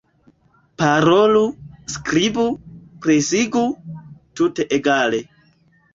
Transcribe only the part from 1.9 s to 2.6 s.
skribu,